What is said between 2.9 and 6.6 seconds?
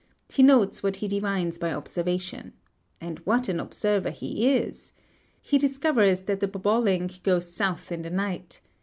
And what an observer he is! He discovers that the